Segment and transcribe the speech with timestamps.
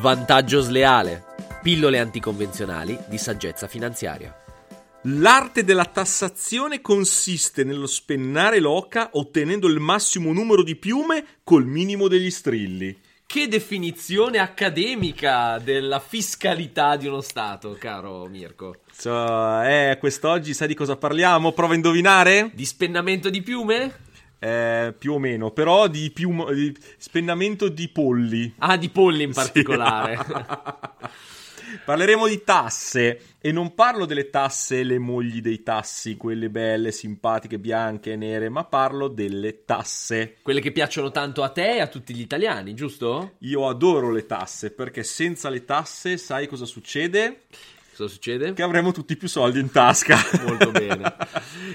[0.00, 1.24] Vantaggio sleale.
[1.60, 4.32] Pillole anticonvenzionali di saggezza finanziaria.
[5.02, 12.06] L'arte della tassazione consiste nello spennare l'oca ottenendo il massimo numero di piume col minimo
[12.06, 12.96] degli strilli.
[13.26, 18.76] Che definizione accademica della fiscalità di uno Stato, caro Mirko.
[18.92, 21.50] So, eh, quest'oggi sai di cosa parliamo?
[21.50, 22.52] Prova a indovinare?
[22.54, 24.06] Di spennamento di piume?
[24.38, 28.54] Eh, più o meno, però di, pium- di spennamento di polli.
[28.58, 30.16] Ah, di polli in particolare.
[30.16, 31.26] Sì.
[31.84, 37.58] Parleremo di tasse e non parlo delle tasse le mogli dei tassi, quelle belle, simpatiche,
[37.58, 40.36] bianche nere, ma parlo delle tasse.
[40.42, 43.34] Quelle che piacciono tanto a te e a tutti gli italiani, giusto?
[43.40, 47.42] Io adoro le tasse perché senza le tasse sai cosa succede?
[47.98, 48.52] Cosa succede?
[48.52, 50.16] Che avremo tutti più soldi in tasca.
[50.46, 51.16] Molto bene.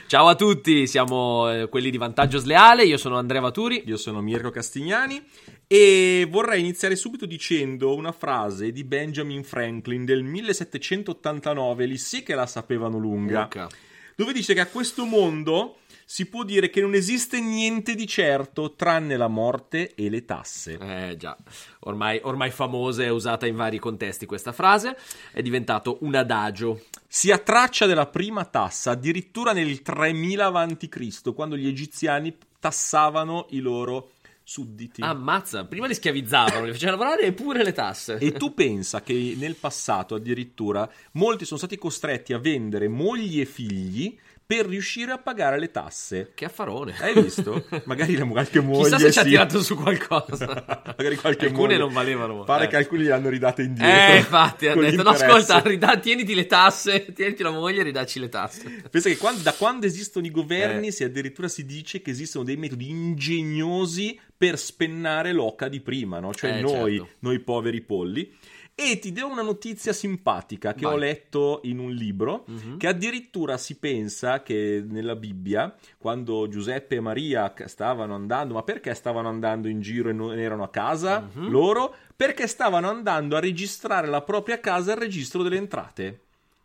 [0.07, 2.85] Ciao a tutti, siamo eh, quelli di Vantaggio Sleale.
[2.85, 3.83] Io sono Andrea Vaturi.
[3.87, 5.21] Io sono Mirko Castignani.
[5.67, 11.85] E vorrei iniziare subito dicendo una frase di Benjamin Franklin del 1789.
[11.85, 13.41] Lì sì che la sapevano lunga.
[13.41, 13.67] Luca.
[14.15, 18.73] Dove dice che a questo mondo si può dire che non esiste niente di certo
[18.75, 20.77] tranne la morte e le tasse.
[20.77, 21.35] Eh già,
[21.79, 24.97] ormai, ormai famosa e usata in vari contesti questa frase,
[25.31, 26.83] è diventato un adagio.
[27.07, 33.59] Si ha traccia della prima tassa addirittura nel 3000 a.C., quando gli egiziani tassavano i
[33.59, 34.11] loro
[34.43, 35.01] sudditi.
[35.01, 38.17] Ammazza, prima li schiavizzavano, li facevano lavorare e pure le tasse.
[38.17, 43.45] E tu pensa che nel passato addirittura molti sono stati costretti a vendere mogli e
[43.45, 46.31] figli per riuscire a pagare le tasse.
[46.35, 46.93] Che affarone.
[46.99, 47.65] Hai visto?
[47.85, 49.19] Magari qualche moglie Chissà se ci sì.
[49.19, 50.45] ha tirato su qualcosa.
[50.97, 51.77] Magari qualche Alcune moglie.
[51.77, 52.43] non valevano.
[52.43, 52.67] Pare eh.
[52.67, 54.13] che alcuni le hanno ridate indietro.
[54.13, 58.19] Eh, infatti, ha detto, no, ascolta, rida- tieniti le tasse, tieniti la moglie e ridacci
[58.19, 58.83] le tasse.
[58.91, 60.91] Pensa che quando- da quando esistono i governi, Eh.
[60.91, 66.33] si addirittura si dice che esistono dei metodi ingegnosi per spennare l'oca di prima, no?
[66.33, 67.13] Cioè Eh, noi, certo.
[67.19, 68.29] noi poveri polli.
[68.75, 70.93] E ti do una notizia simpatica che Vai.
[70.93, 72.77] ho letto in un libro, Mhm.
[72.77, 78.93] che addirittura si pensa che nella Bibbia, quando Giuseppe e Maria stavano andando, ma perché
[78.95, 81.49] stavano andando in giro e non erano a casa Mhm.
[81.49, 81.95] loro?
[82.15, 86.19] Perché stavano andando a registrare la propria casa al registro delle entrate.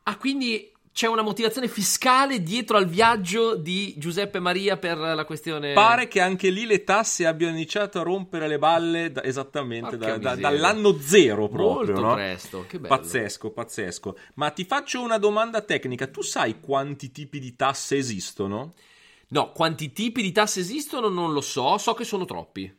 [0.04, 5.72] Ah, quindi c'è una motivazione fiscale dietro al viaggio di Giuseppe Maria per la questione...
[5.72, 10.18] Pare che anche lì le tasse abbiano iniziato a rompere le balle da- esattamente da-
[10.18, 11.94] da- dall'anno zero proprio.
[11.94, 12.14] Molto no?
[12.14, 12.96] presto, che bello.
[12.96, 14.18] Pazzesco, pazzesco.
[14.34, 16.08] Ma ti faccio una domanda tecnica.
[16.08, 18.74] Tu sai quanti tipi di tasse esistono?
[19.28, 22.76] No, quanti tipi di tasse esistono non lo so, so che sono troppi.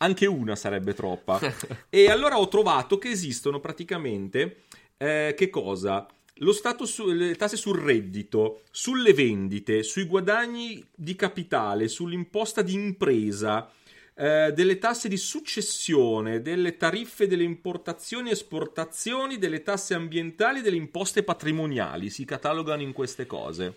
[0.00, 1.40] Anche una sarebbe troppa.
[1.88, 4.64] e allora ho trovato che esistono praticamente
[4.98, 6.06] eh, che cosa?
[6.40, 12.74] Lo Stato su- le tasse sul reddito, sulle vendite, sui guadagni di capitale, sull'imposta di
[12.74, 13.70] impresa,
[14.14, 20.76] eh, delle tasse di successione, delle tariffe delle importazioni e esportazioni, delle tasse ambientali, delle
[20.76, 22.10] imposte patrimoniali.
[22.10, 23.74] Si catalogano in queste cose.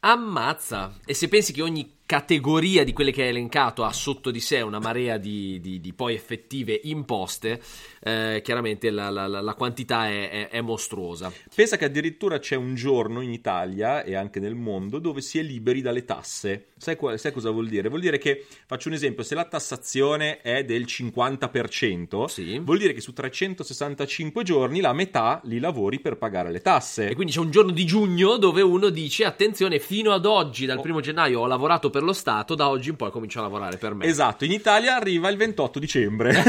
[0.00, 0.98] Ammazza!
[1.06, 4.60] E se pensi che ogni categoria di quelle che hai elencato ha sotto di sé
[4.60, 7.58] una marea di, di- di poi effettive imposte,
[8.02, 11.32] eh, chiaramente la, la- la- quantità è, è- è mostruosa.
[11.54, 15.42] Pensa che addirittura c'è un giorno in Italia e anche nel mondo dove si è
[15.42, 16.66] liberi dalle tasse.
[16.76, 17.88] Sai, sai cosa vuol dire?
[17.88, 22.58] Vuol dire che, faccio un esempio, se la tassazione è del 50%, Sì.
[22.58, 27.08] vuol dire che su 365 giorni la metà li lavori per pagare le tasse.
[27.08, 30.78] E quindi c'è un giorno di giugno dove uno dice: Attenzione, fino ad oggi, dal
[30.78, 30.82] Oh.
[30.82, 33.94] primo gennaio, ho lavorato per lo Stato, da oggi in poi comincio a lavorare per
[33.94, 34.04] me.
[34.06, 36.32] Esatto, in Italia arriva il 28 dicembre.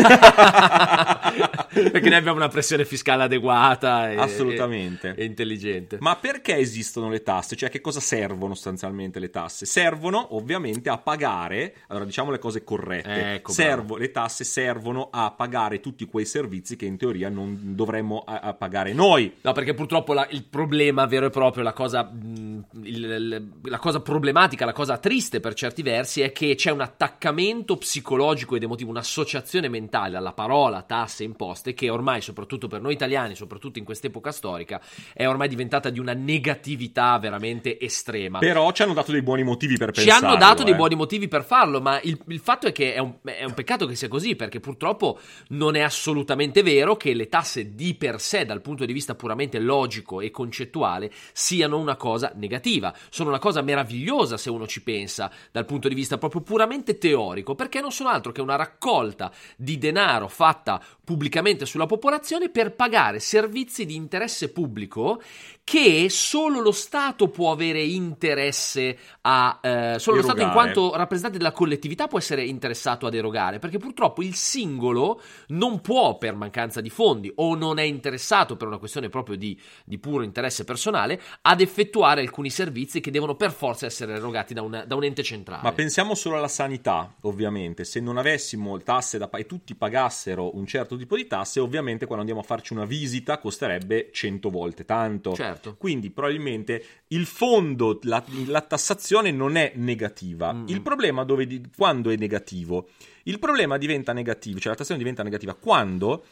[1.74, 5.14] Perché noi abbiamo una pressione fiscale adeguata e, Assolutamente.
[5.18, 5.98] e- e intelligente.
[6.00, 7.56] Ma perché esistono le tasse?
[7.56, 9.66] Cioè, a che cosa servono sostanzialmente le tasse?
[9.66, 13.34] Servono ovviamente a pagare, allora diciamo le cose corrette.
[13.36, 18.24] Ecco, Servo- le tasse servono a pagare tutti quei servizi che in teoria non dovremmo
[18.26, 19.34] a- a pagare noi.
[19.42, 23.80] No, perché purtroppo la- il problema vero e proprio, la cosa, mh, il- il- la
[23.80, 28.64] cosa problematica, la cosa triste per certi versi è che c'è un attaccamento psicologico ed
[28.64, 33.78] emotivo, un'associazione mentale alla parola tasse e imposte che ormai, soprattutto per noi italiani, soprattutto
[33.78, 34.82] in quest'epoca storica,
[35.14, 38.40] è ormai diventata di una negatività veramente estrema.
[38.40, 40.30] Però ci hanno dato dei buoni motivi per Ci pensarlo.
[40.30, 40.66] hanno dato eh.
[40.66, 43.54] dei buoni motivi per farlo, ma il, il fatto è che è un, è un
[43.54, 45.20] peccato che sia così, perché purtroppo
[45.50, 49.60] non è assolutamente vero che le tasse di per sé, dal punto di vista puramente
[49.60, 52.96] logico e concettuale, siano una cosa negativa.
[53.10, 57.56] Sono una cosa meravigliosa se uno ci pensa, dal punto di vista proprio puramente teorico,
[57.56, 63.20] perché non sono altro che una raccolta di denaro fatta pubblicamente sulla popolazione per pagare
[63.20, 65.22] servizi di interesse pubblico
[65.64, 70.74] che solo lo Stato può avere interesse a eh, solo lo Stato in Erogare.
[70.74, 76.18] quanto rappresentante della collettività può essere interessato ad erogare perché purtroppo il singolo non può
[76.18, 80.24] per mancanza di fondi o non è interessato per una questione proprio di, di puro
[80.24, 84.96] interesse personale ad effettuare alcuni servizi che devono per forza essere erogati da, una- da
[84.96, 87.84] un ente centrale Ma pensiamo solo alla sanità, ovviamente.
[87.86, 92.06] Se non avessimo tasse da pagare e tutti pagassero un certo tipo di tasse, ovviamente
[92.06, 95.34] quando andiamo a farci una visita costerebbe 100 volte tanto.
[95.34, 95.53] Certo.
[95.78, 100.54] Quindi probabilmente il fondo, la, la tassazione non è negativa.
[100.54, 100.68] Mm.
[100.68, 102.90] Il problema dove quando è negativo?
[103.24, 106.26] Il problema diventa negativo, cioè la tassazione diventa negativa quando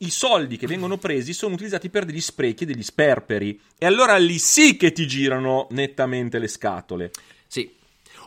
[0.00, 3.58] i soldi che vengono presi sono utilizzati per degli sprechi e degli sperperi.
[3.78, 7.10] E allora lì sì che ti girano nettamente le scatole.
[7.46, 7.72] Sì.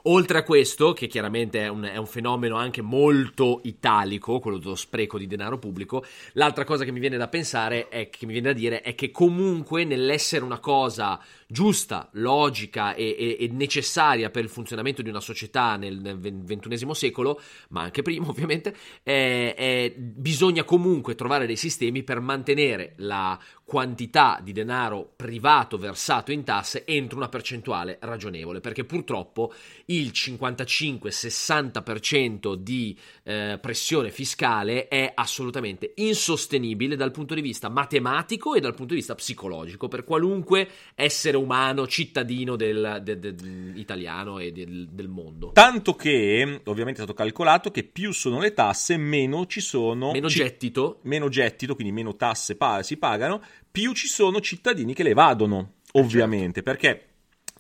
[0.03, 4.75] Oltre a questo, che chiaramente è un, è un fenomeno anche molto italico, quello dello
[4.75, 8.53] spreco di denaro pubblico, l'altra cosa che mi viene da pensare, è, che mi viene
[8.53, 14.43] da dire, è che comunque nell'essere una cosa giusta, logica e, e- e necessaria per
[14.43, 19.95] il funzionamento di una società nel, nel ventunesimo secolo, ma anche prima ovviamente, eh, eh,
[19.97, 23.37] bisogna comunque trovare dei sistemi per mantenere la
[23.69, 29.53] quantità di denaro privato versato in tasse entro una percentuale ragionevole, perché purtroppo
[29.85, 38.59] il 55-60% di eh, pressione fiscale è assolutamente insostenibile dal punto di vista matematico e
[38.59, 44.51] dal punto di vista psicologico per qualunque essere umano, cittadino del, del- del- italiano e
[44.51, 45.51] del, mondo.
[45.53, 50.11] Tanto che, ovviamente è stato calcolato che più sono le tasse, meno ci sono...
[50.11, 54.93] Meno ci- gettito, meno gettito, quindi meno tasse pa- si pagano, più ci sono cittadini
[54.93, 57.05] che le evadono, ovviamente, perché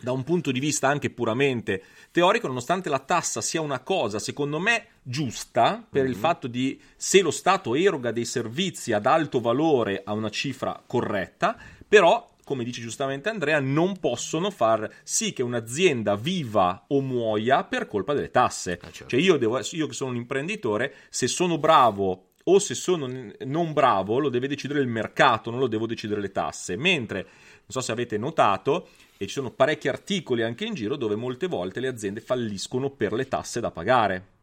[0.01, 4.59] da un punto di vista anche puramente teorico, nonostante la tassa sia una cosa, secondo
[4.59, 10.01] me, giusta, per il fatto di se lo Stato eroga dei servizi ad alto valore
[10.05, 11.57] a una cifra corretta,
[11.87, 17.85] però come dice giustamente Andrea, non possono far sì che un'azienda viva o muoia per
[17.85, 18.79] colpa delle tasse.
[18.81, 19.05] Ah, certo.
[19.05, 23.07] Cioè io, devo, io che sono un imprenditore, se sono bravo o se sono
[23.45, 26.75] non bravo, lo deve decidere il mercato, non lo devo decidere le tasse.
[26.75, 28.87] Mentre, non so se avete notato,
[29.17, 33.13] e ci sono parecchi articoli anche in giro dove molte volte le aziende falliscono per
[33.13, 34.37] le tasse da pagare.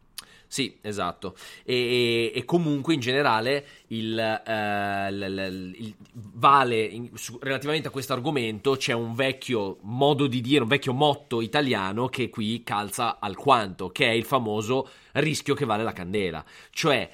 [0.49, 1.35] Sì, esatto.
[1.65, 7.89] E, e- e comunque in generale il, eh, l- l- il- vale in- su- relativamente
[7.89, 12.63] a questo argomento c'è un vecchio modo di dire, un vecchio motto italiano che qui
[12.63, 16.45] calza alquanto, che è il famoso rischio che vale la candela.
[16.71, 17.11] Cioè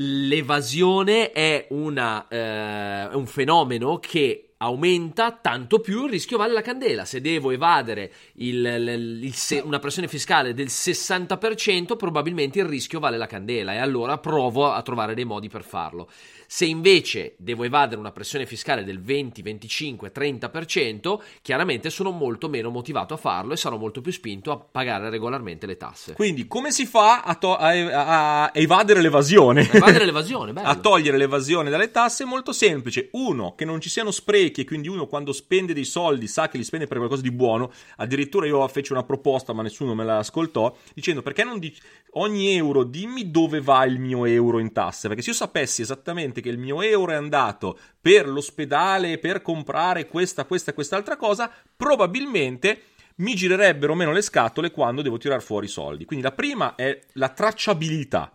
[0.00, 7.04] l'evasione è, una, eh, un fenomeno che aumenta tanto più il rischio vale la candela.
[7.04, 12.98] Se devo evadere il- il- il se- una pressione fiscale del 60%, probabilmente il rischio
[12.98, 16.08] vale la candela e allora provo a trovare dei modi per farlo.
[16.50, 22.70] Se invece devo evadere una pressione fiscale del 20, 25, 30%, chiaramente sono molto meno
[22.70, 26.14] motivato a farlo e sarò molto più spinto a pagare regolarmente le tasse.
[26.14, 29.70] Quindi come si fa a, to- a- a evadere l'evasione?
[29.70, 33.10] Evadere l'evasione, a togliere l'evasione dalle tasse è molto semplice.
[33.12, 36.56] Uno, che non ci siano sprechi e quindi uno quando spende dei soldi sa che
[36.56, 37.70] li spende per qualcosa di buono.
[37.96, 41.78] Addirittura io feci una proposta ma nessuno me la ascoltò dicendo perché non dici
[42.12, 45.08] ogni euro dimmi dove va il mio euro in tasse?
[45.08, 50.06] Perché se io sapessi esattamente che il mio euro è andato per l'ospedale, per comprare
[50.06, 52.82] questa, questa quest'altra cosa, probabilmente
[53.16, 56.04] mi girerebbero meno le scatole quando devo tirar fuori i soldi.
[56.04, 58.32] Quindi la prima è la tracciabilità,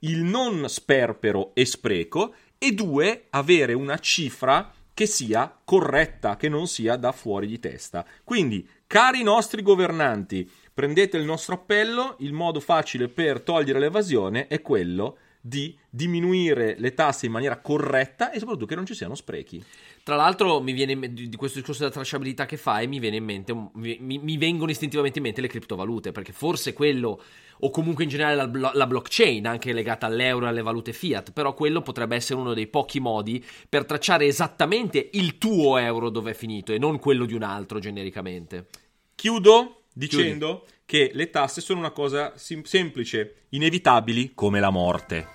[0.00, 6.66] il non sperpero e spreco, e due, avere una cifra che sia corretta, che non
[6.66, 8.04] sia da fuori di testa.
[8.24, 14.62] Quindi, cari nostri governanti, prendete il nostro appello, il modo facile per togliere l'evasione è
[14.62, 19.62] quello di diminuire le tasse in maniera corretta e soprattutto che non ci siano sprechi.
[20.02, 23.16] Tra l'altro, mi viene in me- di questo discorso della tracciabilità che fai, mi viene
[23.16, 27.22] in mente, mi, mi- mi vengono istintivamente in mente le criptovalute, perché forse quello,
[27.60, 31.32] o comunque in generale la, blo- la blockchain, anche legata all'euro e alle valute fiat,
[31.32, 36.32] però quello potrebbe essere uno dei pochi modi per tracciare esattamente il tuo euro dove
[36.32, 38.66] è finito e non quello di un altro genericamente.
[39.14, 45.26] Chiudo dicendo che le tasse sono una cosa sim- semplice, inevitabili come la morte.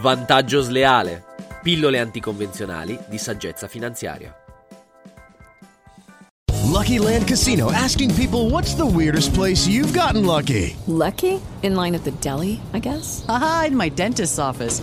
[0.00, 1.24] vantaggio sleale,
[1.62, 4.36] pillole anticonvenzionali di saggezza finanziaria.
[6.66, 10.74] Lucky Land Casino asking people what's the weirdest place you've gotten lucky?
[10.86, 11.40] Lucky?
[11.62, 13.24] In line at the deli, I guess?
[13.28, 14.82] Aha, in my dentist's office.